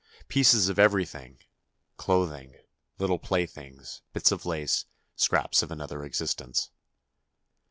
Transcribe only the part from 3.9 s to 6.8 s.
bits of lace, scraps of another existence.